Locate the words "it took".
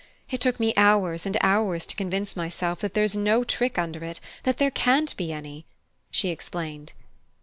0.31-0.59